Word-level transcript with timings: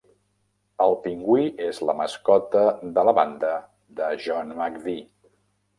El 0.85 0.95
pingüí 1.03 1.51
és 1.67 1.81
la 1.89 1.95
mascota 2.01 2.65
de 2.97 3.07
la 3.11 3.17
banda 3.21 3.55
de 4.03 4.13
John 4.27 4.55
McVie. 4.59 5.07